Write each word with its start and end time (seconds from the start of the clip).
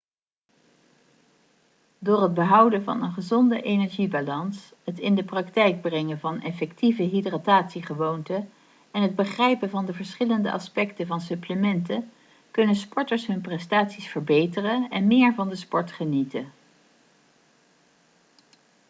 door 1.99 2.21
het 2.21 2.33
behouden 2.33 2.83
van 2.83 3.03
een 3.03 3.11
gezonde 3.11 3.61
energiebalans 3.61 4.71
het 4.83 4.99
in 4.99 5.15
de 5.15 5.23
praktijk 5.23 5.81
brengen 5.81 6.19
van 6.19 6.41
effectieve 6.41 7.03
hydratatiegewoonten 7.03 8.49
en 8.91 9.01
het 9.01 9.15
begrijpen 9.15 9.69
van 9.69 9.85
de 9.85 9.93
verschillende 9.93 10.51
aspecten 10.51 11.07
van 11.07 11.21
supplementen 11.21 12.11
kunnen 12.51 12.75
sporters 12.75 13.27
hun 13.27 13.41
prestaties 13.41 14.07
verbeteren 14.07 14.89
en 14.89 15.07
meer 15.07 15.33
van 15.33 15.49
de 15.49 15.55
sport 15.55 15.91
genieten 15.91 16.51